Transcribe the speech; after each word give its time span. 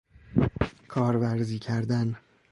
کارورزی 0.87 1.59
کردن 1.59 2.17